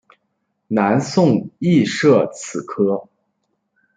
[0.69, 3.07] 南宋亦设此科。